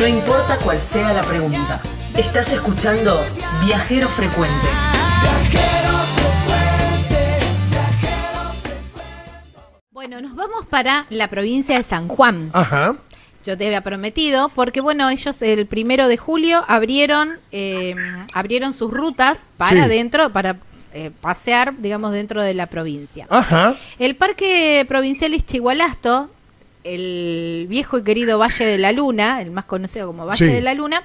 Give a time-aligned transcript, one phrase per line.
[0.00, 1.80] No importa cuál sea la pregunta.
[2.16, 3.22] Estás escuchando
[3.64, 4.66] Viajero Frecuente.
[9.90, 12.50] Bueno, nos vamos para la provincia de San Juan.
[12.52, 12.96] Ajá.
[13.44, 17.94] Yo te había prometido, porque bueno, ellos el primero de julio abrieron, eh,
[18.32, 19.88] abrieron sus rutas para Sí.
[19.88, 20.56] dentro, para
[20.92, 23.26] eh, pasear, digamos, dentro de la provincia.
[23.30, 23.74] Ajá.
[23.98, 26.30] El Parque Provincial Ischigualasto,
[26.84, 30.52] el viejo y querido Valle de la Luna, el más conocido como Valle Sí.
[30.52, 31.02] de la Luna,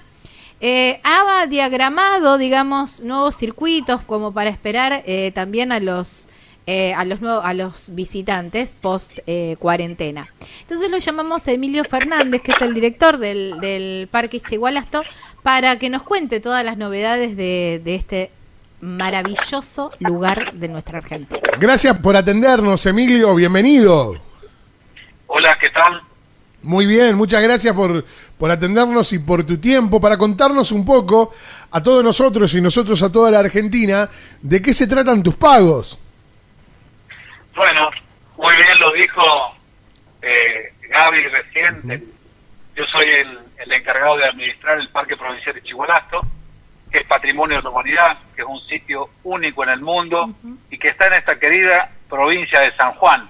[0.62, 6.28] eh, ha diagramado, digamos, nuevos circuitos como para esperar eh, también a los
[6.68, 10.26] eh, a los nuevos, a los visitantes post eh, cuarentena.
[10.62, 15.04] Entonces lo llamamos a Emilio Fernández, que es el director del, del Parque Ischigualasto,
[15.44, 18.32] para que nos cuente todas las novedades de, de este
[18.82, 21.40] maravilloso lugar de nuestra Argentina.
[21.60, 23.36] Gracias por atendernos, Emilio.
[23.36, 24.25] Bienvenido.
[25.28, 26.02] Hola, ¿qué tal?
[26.64, 28.04] Muy bien, muchas gracias por,
[28.40, 31.34] por atendernos y por tu tiempo para contarnos un poco
[31.72, 34.10] a todos nosotros y nosotros a toda la Argentina
[34.42, 36.00] de qué se tratan tus pagos.
[37.56, 37.90] Bueno,
[38.38, 39.24] muy bien lo dijo
[40.22, 42.04] eh, Gaby recién.
[42.76, 46.22] Yo soy el, el encargado de administrar el Parque Provincial de Chihualasto,
[46.92, 50.30] que es Patrimonio de la Humanidad, que es un sitio único en el mundo
[50.70, 53.30] y que está en esta querida provincia de San Juan,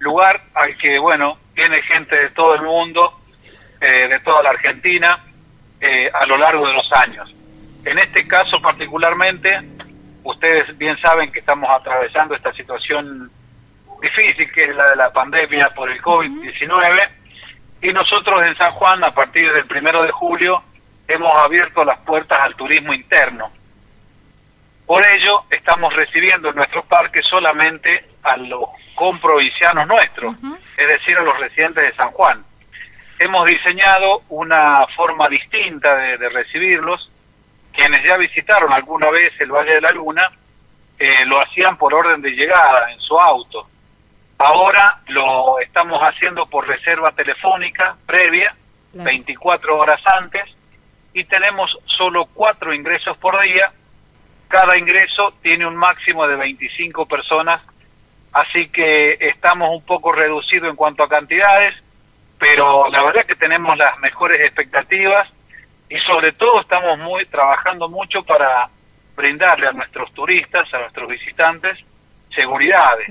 [0.00, 3.20] lugar al que, bueno, viene gente de todo el mundo,
[3.80, 5.24] eh, de toda la Argentina,
[5.80, 7.32] eh, a lo largo de los años.
[7.84, 9.48] En este caso particularmente,
[10.24, 13.30] ustedes bien saben que estamos atravesando esta situación
[14.02, 17.08] difícil que es la de la pandemia por el COVID-19
[17.82, 20.62] y nosotros en San Juan a partir del primero de julio
[21.06, 23.50] hemos abierto las puertas al turismo interno.
[24.86, 28.64] Por ello estamos recibiendo en nuestro parque solamente a los
[29.00, 30.36] comprovincianos nuestros,
[30.76, 32.44] es decir, a los residentes de San Juan.
[33.18, 37.10] Hemos diseñado una forma distinta de, de recibirlos.
[37.72, 40.30] Quienes ya visitaron alguna vez el Valle de la Luna
[40.98, 43.66] eh, lo hacían por orden de llegada en su auto.
[44.36, 48.54] Ahora lo estamos haciendo por reserva telefónica previa,
[48.92, 49.04] Claro.
[49.04, 50.44] 24 horas antes,
[51.14, 53.72] y tenemos solo cuatro ingresos por día.
[54.48, 57.62] Cada ingreso tiene un máximo de 25 personas,
[58.32, 61.74] así que estamos un poco reducidos en cuanto a cantidades,
[62.38, 65.28] pero la verdad que tenemos las mejores expectativas
[65.88, 68.68] y sobre todo estamos muy trabajando mucho para
[69.16, 71.78] brindarle a nuestros turistas, a nuestros visitantes,
[72.34, 73.08] seguridades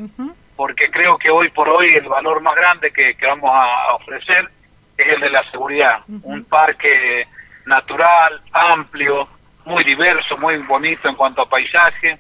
[0.60, 4.50] porque creo que hoy por hoy el valor más grande que, que vamos a ofrecer
[4.98, 6.02] es el de la seguridad.
[6.24, 7.26] Un parque
[7.66, 9.26] natural, amplio,
[9.64, 12.20] muy diverso, muy bonito en cuanto a paisaje,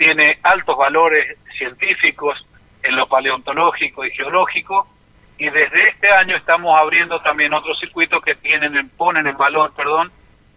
[0.00, 2.34] tiene altos valores científicos
[2.82, 4.88] en lo paleontológico y geológico,
[5.36, 10.10] y desde este año estamos abriendo también otros circuitos que tienen ponen en valor, perdón,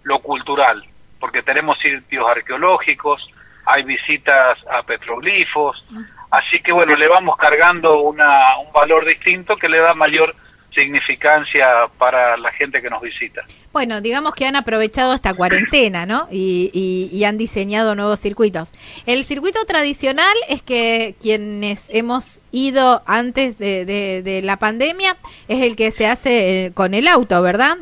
[0.04, 0.81] lo cultural,
[1.20, 3.22] porque tenemos sitios arqueológicos,
[3.66, 5.86] hay visitas a petroglifos,
[6.31, 10.34] así que bueno, le vamos cargando una, un valor distinto que le da mayor
[10.73, 11.66] significancia
[11.97, 13.41] para la gente que nos visita.
[13.72, 16.28] Bueno, digamos que han aprovechado esta cuarentena, ¿no?
[16.31, 18.72] Y, y- y han diseñado nuevos circuitos.
[19.06, 25.17] El circuito tradicional es que quienes hemos ido antes de, de- de la pandemia
[25.47, 27.78] es el que se hace eh, con el auto, ¿verdad?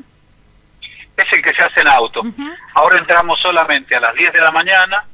[1.18, 2.22] Es el que se hace en auto.
[2.74, 5.06] Ahora entramos solamente a las 10 de la mañana,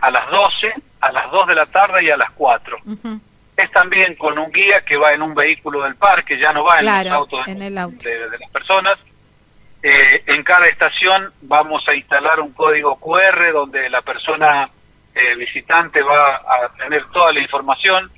[0.00, 2.78] a las 12, a las 2 de la tarde y a las 4.
[3.56, 6.74] Es también con un guía que va en un vehículo del parque, ya no va
[6.74, 7.96] en Claro, los autos de- en el auto.
[8.08, 8.98] de, de las personas.
[9.82, 14.68] Eh, en cada estación vamos a instalar un código QR donde la persona
[15.14, 18.10] eh, visitante va a tener toda la información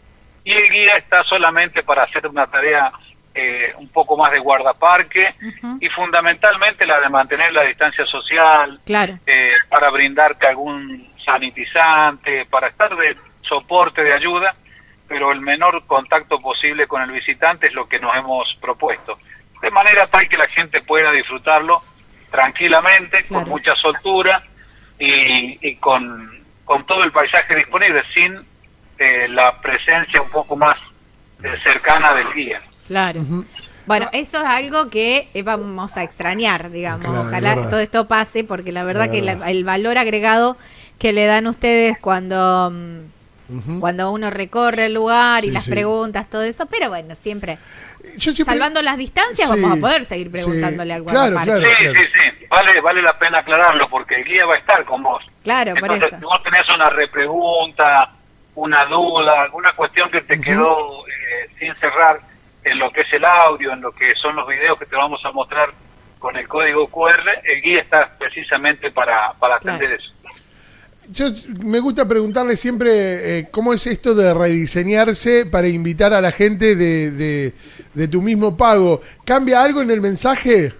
[0.44, 2.90] y el guía está solamente para hacer una tarea
[3.34, 5.34] eh, un poco más de guardaparque
[5.80, 9.18] y fundamentalmente la de mantener la distancia social, Claro.
[9.26, 14.54] eh, para brindarte algún sanitizante, para estar de soporte, de ayuda,
[15.08, 19.18] pero el menor contacto posible con el visitante es lo que nos hemos propuesto.
[19.62, 21.82] De manera tal que la gente pueda disfrutarlo
[22.30, 23.44] tranquilamente, Claro.
[23.44, 24.42] con mucha soltura
[24.98, 28.36] y, y con, con todo el paisaje disponible, sin
[28.98, 30.76] eh, la presencia un poco más
[31.42, 32.60] eh, cercana del guía.
[32.86, 33.20] Claro.
[33.86, 37.06] Bueno, eso es algo que eh, vamos a extrañar, digamos.
[37.06, 40.56] Claro, Ojalá todo esto pase, porque la verdad Es que la- el valor agregado
[40.98, 42.70] que le dan ustedes cuando,
[43.80, 45.70] cuando uno recorre el lugar y Sí, las sí.
[45.70, 47.56] preguntas, todo eso, pero bueno, siempre,
[48.16, 50.32] Yo siempre- salvando las distancias, Sí, vamos a poder seguir sí.
[50.32, 51.66] preguntándole al Claro, guardaparque.
[51.66, 51.76] claro.
[51.78, 52.04] Sí, sí,
[52.40, 55.24] sí, vale, vale la pena aclararlo porque el guía va a estar con vos.
[55.42, 56.18] Claro, por Entonces, eso.
[56.18, 58.10] si vos tenés una repregunta,
[58.54, 62.20] una duda, alguna cuestión que te quedó eh, sin cerrar
[62.64, 65.20] en lo que es el audio, en lo que son los videos que te vamos
[65.24, 65.70] a mostrar
[66.18, 69.96] con el código QR, el guía está precisamente para, para atender Claro.
[70.02, 70.12] eso.
[71.10, 71.26] Yo
[71.64, 76.76] me gusta preguntarle siempre eh, cómo es esto de rediseñarse para invitar a la gente
[76.76, 77.54] de, de,
[77.94, 79.00] de tu mismo pago.
[79.24, 80.72] ¿Cambia algo en el mensaje?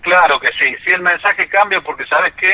[0.00, 2.50] Claro que sí, sí el mensaje cambia porque sabes que,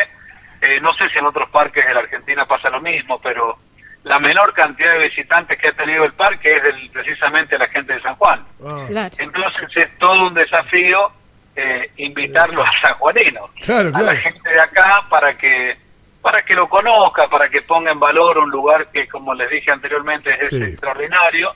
[0.63, 3.59] eh, no sé si en otros parques de la Argentina pasa lo mismo, pero
[4.05, 7.93] la menor cantidad de visitantes que ha tenido el parque es del, precisamente la gente
[7.95, 8.45] de San Juan.
[8.65, 9.15] Ah, Claro.
[9.19, 11.11] Entonces es todo un desafío
[11.57, 14.07] eh, invitarlos a sanjuaninos, Claro, a claro.
[14.07, 15.77] la gente de acá para que
[16.23, 19.71] para que lo conozca, para que ponga en valor un lugar que, como les dije
[19.71, 20.63] anteriormente, es Sí.
[20.63, 21.53] extraordinario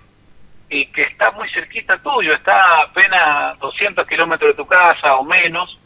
[0.71, 5.79] y que está muy cerquita tuyo, está apenas 200 kilómetros de tu casa o menos,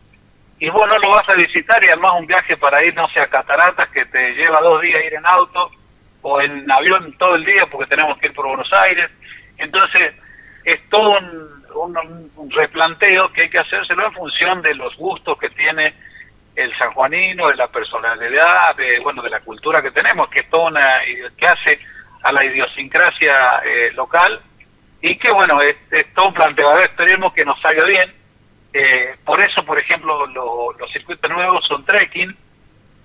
[0.61, 3.21] y vos no lo vas a visitar y además un viaje para ir, no sé,
[3.21, 5.71] a Cataratas que te lleva dos días ir en auto
[6.23, 9.09] o en avión todo el día porque tenemos que ir por Buenos Aires.
[9.57, 10.15] Entonces,
[10.65, 15.39] es todo un, un- un replanteo que hay que hacérselo en función de los gustos
[15.39, 15.95] que tiene
[16.59, 20.67] el sanjuanino, de la personalidad, de bueno, de la cultura que tenemos, que es toda
[20.69, 21.01] una,
[21.37, 21.79] que hace
[22.23, 24.41] a la idiosincrasia eh, local
[25.01, 28.13] y que bueno, es, es todo un ver, esperemos que nos salga bien.
[28.73, 32.37] Eh, por eso, por ejemplo, lo- los circuitos nuevos son trekking.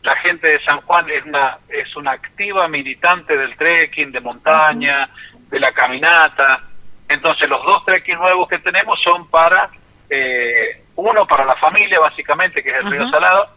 [0.02, 5.08] La gente de San Juan es una, es una activa militante del trekking, de montaña,
[5.50, 6.60] de la caminata.
[7.08, 9.70] Entonces, los dos trekking nuevos que tenemos son para,
[10.10, 13.10] eh, uno para la familia, básicamente, que es el Río.
[13.10, 13.48] Salado,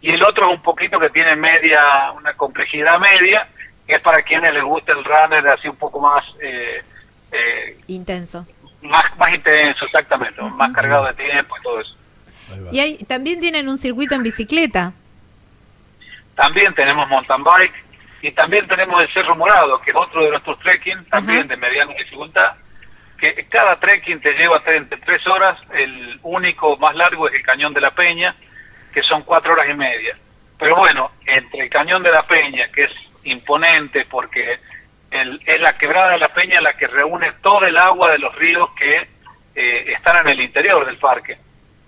[0.00, 3.48] y el otro un poquito que tiene media, una complejidad media,
[3.86, 6.82] que es para quienes les gusta el runner así un poco más, eh,
[7.32, 8.46] eh, Intenso.
[8.82, 11.96] más, más intenso, exactamente, más cargado de tiempo y todo eso.
[12.70, 14.92] Y hay, también tienen un circuito en bicicleta.
[16.36, 17.74] También tenemos mountain bike
[18.22, 21.92] y también tenemos el Cerro Morado, que es otro de nuestros trekking, también de mediana
[21.94, 22.52] dificultad,
[23.18, 27.42] que cada trekking te lleva tre- entre tres horas, el único más largo es el
[27.42, 28.34] Cañón de la Peña,
[28.92, 30.16] que son cuatro horas y media.
[30.58, 32.92] Pero bueno, entre el Cañón de la Peña, que es
[33.24, 34.58] imponente porque
[35.10, 38.34] el- es la quebrada de la Peña la que reúne todo el agua de los
[38.36, 39.08] ríos que
[39.58, 41.38] eh, están en el interior del parque.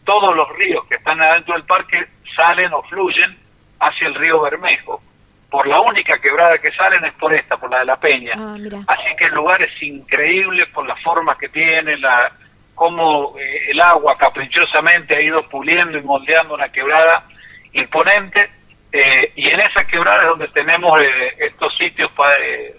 [0.04, 3.36] Todos los ríos que están adentro del parque salen o fluyen
[3.80, 5.02] hacia el río Bermejo.
[5.50, 8.34] Por la única quebrada que salen es por esta, por la de la Peña.
[8.36, 8.56] Ah.
[8.86, 12.30] Así que el lugar es increíble por las formas que tiene, la
[12.74, 17.24] cómo eh, el agua caprichosamente ha ido puliendo y moldeando una quebrada
[17.72, 18.50] imponente.
[18.92, 22.74] eh, y en esa quebrada es donde tenemos eh, estos sitios pa- eh,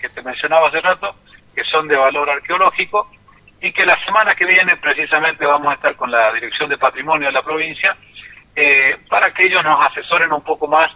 [0.00, 1.14] que te mencionaba hace rato,
[1.54, 3.10] que son de valor arqueológico,
[3.60, 7.28] y que la semana que viene precisamente vamos a estar con la Dirección de Patrimonio
[7.28, 7.96] de la provincia
[8.56, 10.90] eh, para que ellos nos asesoren un poco más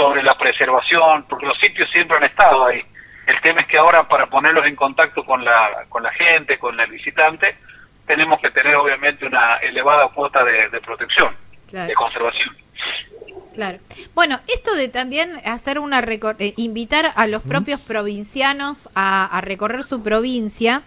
[0.00, 2.80] sobre la preservación, porque los sitios siempre han estado ahí.
[3.26, 6.78] El tema es que ahora para ponerlos en contacto con la, con la gente, con
[6.80, 7.56] el visitante,
[8.06, 11.34] tenemos que tener obviamente una elevada cuota de, de protección,
[11.68, 11.86] Claro.
[11.88, 12.56] de conservación.
[13.54, 13.78] Claro.
[14.14, 19.40] Bueno, esto de también hacer una recor- eh, invitar a los propios provincianos a, a
[19.40, 20.82] recorrer su provincia.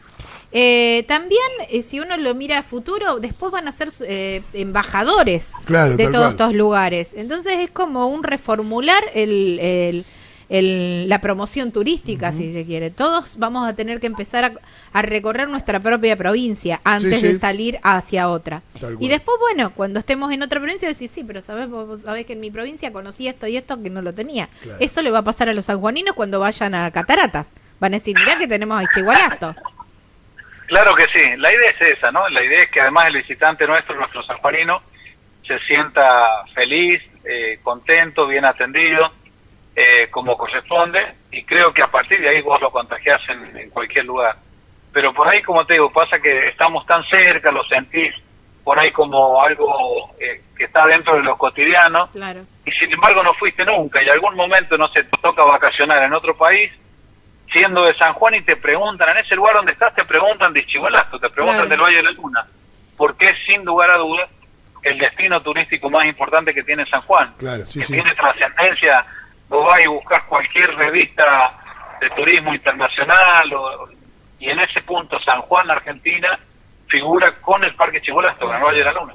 [0.54, 5.50] Eh, también, eh, si uno lo mira a futuro, después van a ser eh, embajadores
[5.66, 6.30] Claro, de todos cual.
[6.32, 7.10] estos lugares.
[7.16, 10.06] Entonces es como un reformular el, el-
[10.50, 12.92] el- la promoción turística, si se quiere.
[12.92, 14.54] Todos vamos a tener que empezar a,
[14.92, 17.34] a recorrer nuestra propia provincia antes Sí, sí.
[17.34, 18.62] de salir hacia otra.
[19.00, 22.34] Y después, bueno, cuando estemos en otra provincia, decís, sí, pero sabés, vos sabés que
[22.34, 24.50] en mi provincia conocí esto y esto que no lo tenía.
[24.62, 24.78] Claro.
[24.80, 27.48] Eso le va a pasar a los sanjuaninos cuando vayan a Cataratas.
[27.80, 29.56] Van a decir, mirá que tenemos a Igualasto.
[30.68, 32.28] Claro que sí, la idea es esa, ¿no?
[32.30, 34.82] La idea es que además el visitante nuestro, nuestro sanjuanino,
[35.46, 39.12] se sienta feliz, eh, contento, bien atendido,
[39.76, 43.70] eh, como corresponde, y creo que a partir de ahí vos lo contagiás en, en
[43.70, 44.36] cualquier lugar.
[44.94, 48.16] Pero por ahí, como te digo, pasa que estamos tan cerca, lo sentís
[48.64, 52.42] por ahí como algo eh, que está dentro de lo cotidiano, Claro.
[52.66, 56.14] y sin embargo no fuiste nunca, y algún momento no se te toca vacacionar en
[56.14, 56.72] otro país,
[57.54, 60.66] siendo de San Juan y te preguntan, en ese lugar donde estás te preguntan de
[60.66, 61.70] Chihualasto, te preguntan Claro.
[61.70, 62.46] del Valle de la Luna,
[62.98, 64.30] porque es sin lugar a dudas
[64.82, 67.94] el destino turístico más importante que tiene San Juan, Claro, sí, que sí.
[67.94, 69.06] tiene trascendencia,
[69.48, 71.54] vos vas y buscas cualquier revista
[72.02, 73.88] de turismo internacional, o-
[74.40, 76.38] y en ese punto San Juan, Argentina,
[76.88, 79.14] figura con el Parque Chihualasto, con el Valle de la Luna.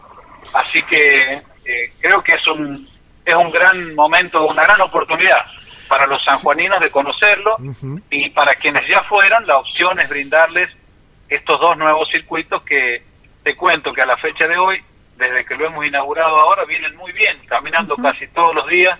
[0.54, 1.34] Así que
[1.66, 2.88] eh, creo que es un,
[3.24, 5.44] es un gran momento, una gran oportunidad
[5.88, 7.56] para los sanjuaninos de conocerlo
[8.10, 10.70] y para quienes ya fueron, la opción es brindarles
[11.28, 13.02] estos dos nuevos circuitos que
[13.42, 14.82] te cuento que a la fecha de hoy,
[15.16, 18.98] desde que lo hemos inaugurado ahora, vienen muy bien, caminando casi todos los días,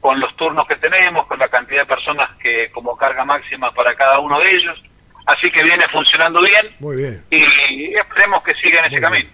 [0.00, 3.94] con los turnos que tenemos, con la cantidad de personas que como carga máxima para
[3.94, 4.82] cada uno de ellos.
[5.26, 7.22] Así que viene funcionando bien Muy bien.
[7.30, 9.30] y esperemos que siga en ese Muy camino.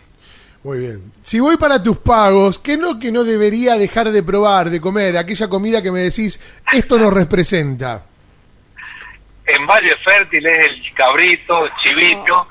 [0.67, 1.13] Muy bien.
[1.23, 5.17] Si voy para tus pagos, ¿qué no que no debería dejar de probar, de comer?
[5.17, 6.43] Aquella comida que me decís,
[6.73, 8.05] esto nos representa.
[9.47, 12.49] En Valle Fértil es el cabrito, el chivito.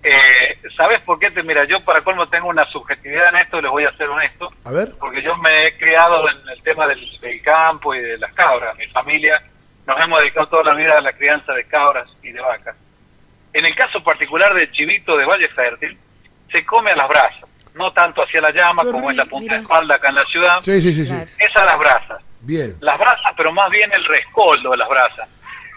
[0.00, 1.32] Eh, ¿Sabes por qué?
[1.32, 4.52] Te Mira, yo para colmo tengo una subjetividad en esto, les voy a ser honesto.
[4.64, 4.92] A ver.
[5.00, 8.78] Porque yo me he criado en el tema del, del campo y de las cabras.
[8.78, 9.42] Mi familia
[9.88, 12.76] nos hemos dedicado toda la vida a la crianza de cabras y de vacas.
[13.52, 15.98] En el caso particular del chivito de Valle Fértil,
[16.54, 19.58] se come a las brasas, no tanto hacia la llama como en la punta de
[19.60, 19.62] mira.
[19.62, 21.04] espalda acá en la ciudad, Sí, sí, sí.
[21.12, 21.24] Claro.
[21.38, 22.22] es a las brasas.
[22.42, 22.76] Bien.
[22.80, 25.28] Las brasas, pero más bien el rescoldo de las brasas.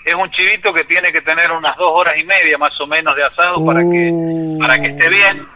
[0.06, 3.16] Es un chivito que tiene que tener unas dos horas y media más o menos
[3.16, 5.48] de asado para que Uh, para que esté bien.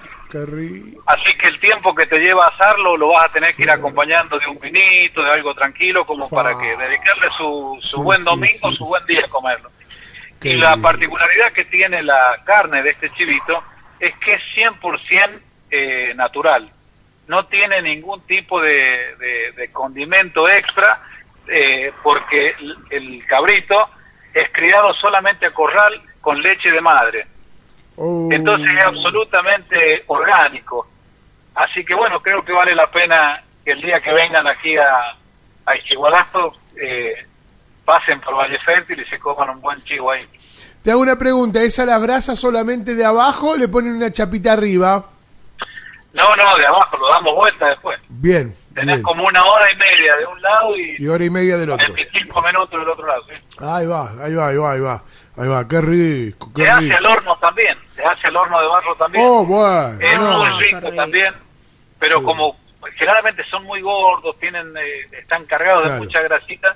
[1.07, 3.69] Así que el tiempo que te lleva a asarlo lo vas a tener que ir
[3.71, 6.37] acompañando de un vinito, de algo tranquilo, como Fa.
[6.37, 9.69] para que dedicarle su, su Sí, buen domingo, sí, su buen día a comerlo.
[10.39, 13.61] Qué y la particularidad que tiene la carne de este chivito
[14.01, 15.39] es que es 100%
[15.71, 16.69] eh, natural.
[17.27, 20.99] No tiene ningún tipo de, de- de condimento extra
[21.47, 23.89] eh, porque el, el cabrito
[24.33, 27.25] es criado solamente a corral con leche de madre.
[27.95, 28.27] Oh.
[28.31, 30.87] Entonces es absolutamente orgánico.
[31.55, 35.11] Así que bueno, creo que vale la pena que el día que vengan aquí a,
[35.65, 35.75] a
[36.81, 37.25] eh,
[37.85, 40.25] pasen por Valle Fértil y se coman un buen chivo ahí.
[40.83, 44.11] Te hago una pregunta, ¿es a la brasa solamente de abajo o le ponen una
[44.11, 45.05] chapita arriba?
[46.13, 47.99] No, no, de abajo, lo damos vuelta después.
[48.09, 49.01] Bien, Tenés bien.
[49.03, 51.85] como una hora y media de un lado y Y hora y media del otro.
[51.93, 53.21] 25 minutos del otro lado.
[53.29, 53.55] ¿sí?
[53.59, 55.03] Ahí va, ahí va, ahí va, ahí va.
[55.37, 58.67] Ahí va, qué rico, qué Se hace al horno también, se hace al horno de
[58.67, 59.23] barro también.
[59.25, 59.97] Oh, bueno.
[60.01, 60.37] es no.
[60.39, 61.33] muy Ah, rico también,
[61.99, 62.25] pero Sí.
[62.25, 62.57] como
[62.97, 65.99] generalmente son muy gordos, tienen eh, están cargados Claro.
[65.99, 66.75] de mucha grasita,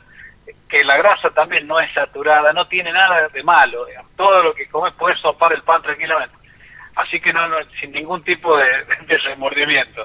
[0.70, 3.86] que la grasa también no es saturada, no tiene nada de malo.
[3.86, 4.12] digamos.
[4.16, 6.36] Todo lo que comes puedes sopar el pan tranquilamente.
[6.96, 8.66] Así que no, no sin ningún tipo de,
[9.08, 10.04] de remordimiento.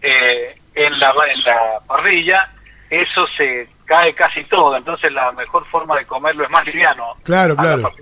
[0.00, 2.48] Eh, en, la, en la parrilla
[2.90, 7.14] eso se cae casi todo, entonces la mejor forma de comerlo es más liviano.
[7.22, 7.92] Claro, claro.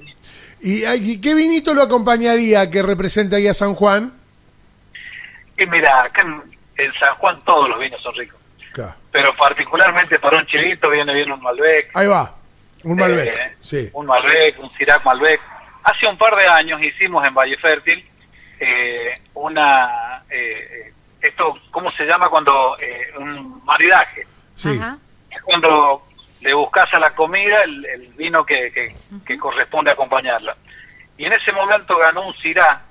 [0.61, 4.13] ¿Y, qué vinito lo acompañaría que representa ahí a San Juan?
[5.59, 6.43] Y mira, acá en,
[6.77, 8.36] en San Juan todos los vinos son ricos.
[9.13, 11.91] Pero particularmente para un chivito viene bien un Malbec.
[11.95, 12.35] Ahí va,
[12.85, 13.27] un Malbec.
[13.37, 13.91] eh, sí.
[13.93, 15.41] Un Malbec, un Sirac Malbec.
[15.85, 18.05] Hace un par de años hicimos en Valle Fértil
[18.61, 20.23] eh, una...
[20.31, 22.77] eh, esto, ¿cómo se llama cuando?
[22.81, 24.23] eh, un maridaje.
[24.55, 24.79] Sí.
[24.81, 24.99] Ajá.
[25.31, 26.03] Es cuando
[26.41, 28.95] le buscas a la comida el, el vino que, que,
[29.27, 30.57] que corresponde acompañarla.
[31.19, 32.83] Y en ese momento ganó un Syrah,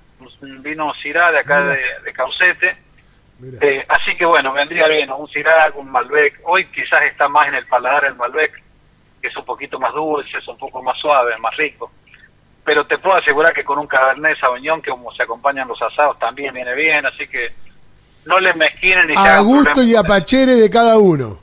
[0.41, 2.77] un vino Syrah de acá de, de Caucete.
[3.61, 6.39] Eh, así que bueno, vendría bien un Sirac, un Malbec.
[6.43, 8.61] Hoy quizás está más en el paladar el Malbec,
[9.21, 11.91] que es un poquito más dulce, es un poco más suave, más rico.
[12.63, 16.17] Pero te puedo asegurar que con un Cabernet Sauvignon, que como se acompañan los asados,
[16.17, 17.05] también viene bien.
[17.05, 17.53] Así que
[18.25, 21.39] no le mezquinen ni se a gusto y a pachere de cada uno.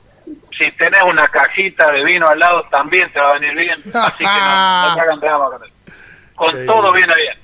[0.57, 3.79] Si tenés una cajita de vino al lado, también te va a venir bien.
[3.93, 5.73] Así que no, no te hagan drama con eso.
[6.35, 7.07] Con todo bien.
[7.07, 7.42] viene bien.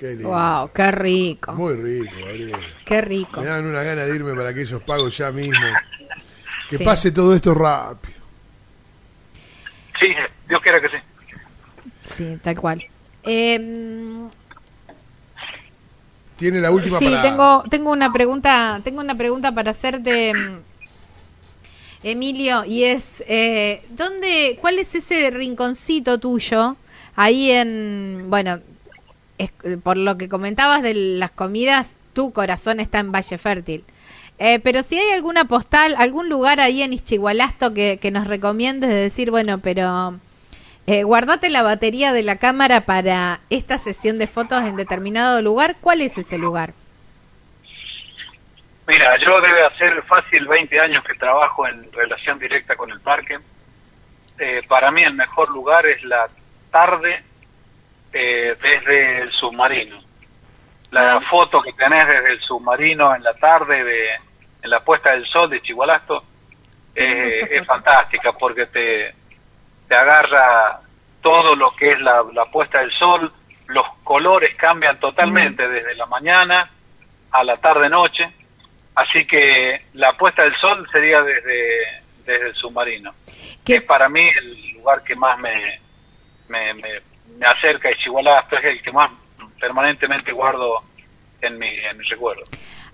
[0.00, 0.30] Qué lindo.
[0.30, 1.52] Wow, qué rico.
[1.52, 2.58] Muy rico, Gabriela.
[2.86, 3.40] Qué rico.
[3.40, 5.60] Me dan una gana de irme para aquellos pagos ya mismo.
[6.70, 6.84] Que Sí.
[6.84, 8.18] pase todo esto rápido.
[9.98, 10.06] Sí,
[10.48, 10.96] Dios quiera que sí.
[12.14, 12.82] Sí, tal cual.
[13.24, 14.26] Eh,
[16.36, 17.20] Tiene la última sí, para...
[17.22, 20.58] tengo, tengo una pregunta, tengo una pregunta para hacerte, mm,
[22.02, 26.76] Emilio, y es eh, ¿dónde, cuál es ese rinconcito tuyo
[27.14, 28.60] ahí en, bueno,
[29.44, 33.84] es- por lo que comentabas de las comidas, tu corazón está en Valle Fértil.
[34.38, 38.88] Eh, pero si hay alguna postal, algún lugar ahí en Ischigualasto que, que nos recomiendes
[38.90, 40.18] de decir, bueno, pero
[40.86, 45.76] eh, guardate la batería de la cámara para esta sesión de fotos en determinado lugar,
[45.80, 46.72] ¿cuál es ese lugar?
[48.86, 53.38] Mira, yo debe hacer fácil 20 años que trabajo en relación directa con el parque.
[54.38, 56.28] Eh, para mí el mejor lugar es la
[56.72, 57.22] tarde
[58.12, 60.00] eh, desde el submarino.
[60.90, 61.20] La Ah.
[61.30, 64.08] foto que tenés desde el submarino en la tarde, de,
[64.62, 66.24] en la puesta del sol de Chihualasto,
[66.94, 69.14] eh, es fantástica porque te,
[69.88, 70.80] te agarra
[71.22, 73.32] todo lo que es la, la puesta del sol,
[73.66, 75.70] los colores cambian totalmente Mm.
[75.72, 76.68] desde la mañana
[77.30, 78.28] a la tarde-noche,
[78.96, 83.14] así que la puesta del sol sería desde, desde el submarino.
[83.64, 85.78] ¿Qué- Es para mí el lugar que más me,
[86.48, 87.00] me, me,
[87.38, 89.10] me acerca a Chihualasto, es el que más
[89.60, 90.82] permanentemente guardo
[91.42, 92.42] en mi, en mi recuerdo.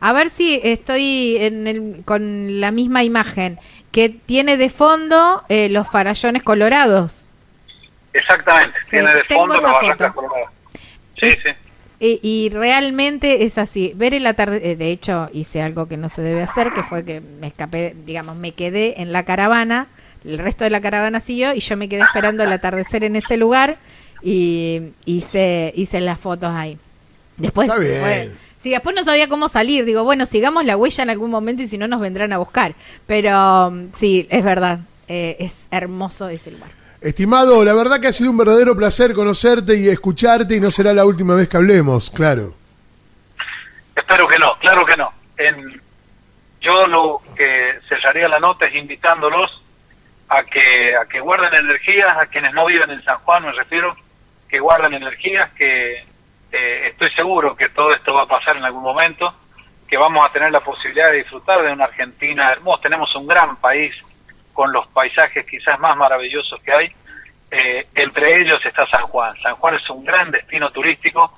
[0.01, 3.59] A ver si estoy en el- con la misma imagen
[3.93, 7.29] que tiene de fondo eh, los farallones colorados.
[8.13, 10.27] Exactamente, Sí, tiene de fondo esa la barraca foto.
[10.29, 10.51] colorada.
[11.21, 11.51] Sí, sí.
[11.99, 13.93] y, y realmente es así.
[13.95, 17.21] Ver el atardecer, de hecho hice algo que no se debe hacer, que fue que
[17.21, 19.87] me escapé, digamos, me quedé en la caravana,
[20.25, 23.37] el resto de la caravana siguió y yo me quedé esperando el atardecer en ese
[23.39, 23.77] lugar
[24.29, 26.77] y hice, hice las fotos ahí.
[27.37, 28.01] Después, Está bien.
[28.01, 29.85] fue- sí, después no sabía cómo salir.
[29.85, 32.75] Digo, bueno, sigamos la huella en algún momento y si no nos vendrán a buscar.
[33.07, 36.71] Pero mm, sí, es verdad, eh, es hermoso ese lugar.
[37.01, 40.93] Estimado, la verdad que ha sido un verdadero placer conocerte y escucharte y no será
[40.93, 42.53] la última vez que hablemos, claro.
[43.95, 45.13] Espero que no, claro que no.
[45.39, 45.81] En,
[46.61, 49.63] yo lo que cerraría la nota es invitándolos
[50.29, 53.95] a que a que guarden energías, a quienes no viven en San Juan, me refiero,
[54.57, 56.03] que guarden energías, que
[56.51, 59.35] eh, estoy seguro que todo esto va a pasar en algún momento,
[59.87, 62.85] que vamos a tener la posibilidad de disfrutar de una Argentina hermosa.
[62.85, 63.95] Tenemos un gran país
[64.55, 66.91] con los paisajes quizás más maravillosos que hay.
[67.51, 69.37] Eh, entre ellos está San Juan.
[69.43, 71.37] San Juan es un gran destino turístico.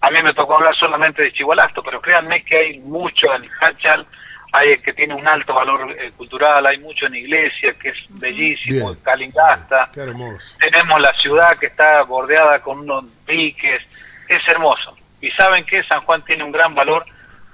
[0.00, 4.06] A mí me tocó hablar solamente de Chihualasto, pero créanme que hay mucho en Hachal,
[4.52, 8.90] hay que tiene un alto valor eh, cultural, hay mucho en Iglesia, que es bellísimo,
[8.90, 9.02] Bien.
[9.04, 9.88] Calingasta.
[9.92, 10.56] Qué hermoso.
[10.58, 13.82] Tenemos la ciudad que está bordeada con unos piques,
[14.28, 14.96] es hermoso.
[15.20, 17.04] Y saben que San Juan tiene un gran valor,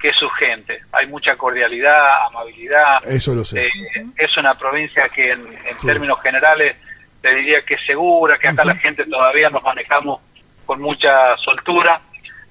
[0.01, 0.81] que es su gente.
[0.93, 2.99] Hay mucha cordialidad, amabilidad.
[3.07, 3.67] Eso lo sé.
[3.67, 3.71] Eh,
[4.17, 5.87] es una provincia que en, en Sí.
[5.87, 6.77] términos generales
[7.21, 10.21] te diría que es segura, que acá la gente todavía nos manejamos
[10.65, 12.01] con mucha soltura.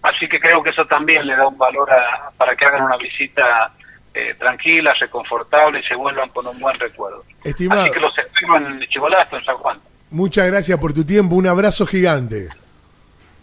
[0.02, 2.98] Así que creo que eso también le da un valor a- para que hagan una
[2.98, 3.72] visita
[4.16, 7.24] eh, tranquila, reconfortable y se vuelvan con un buen recuerdo.
[7.44, 7.82] Estimado.
[7.82, 9.80] Así que los espero en Chivolasto, en San Juan.
[10.10, 12.48] Muchas gracias por tu tiempo, un abrazo gigante.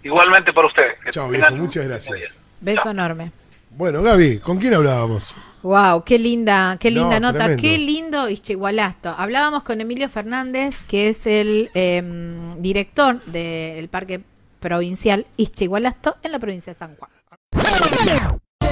[0.02, 0.96] Igualmente para ustedes.
[1.10, 2.40] Chao, viejo, muchas gracias.
[2.60, 2.92] Beso Chao.
[2.92, 3.30] enorme.
[3.70, 5.34] Bueno, Gaby, ¿con quién hablábamos?
[5.62, 7.62] Wow, qué linda, qué linda No, nota, tremendo.
[7.62, 9.14] qué lindo Ixchigualasto.
[9.16, 14.20] Hablábamos con Emilio Fernández, que es el em, director del Parque
[14.60, 17.10] Provincial Ixchigualasto en la provincia de San Juan.